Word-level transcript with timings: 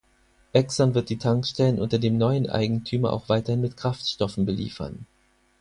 Exxon 0.55 0.95
wird 0.95 1.09
die 1.09 1.19
Tankstellen 1.19 1.79
unter 1.79 1.99
dem 1.99 2.17
neuen 2.17 2.49
Eigentümer 2.49 3.13
auch 3.13 3.29
weiterhin 3.29 3.61
mit 3.61 3.77
Kraftstoffen 3.77 4.47
beliefern. 4.47 5.05